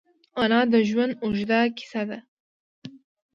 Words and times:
انا 0.41 0.59
د 0.73 0.75
ژوند 0.89 1.13
اوږده 1.23 1.59
کیسه 1.77 2.01
ده 2.09 2.19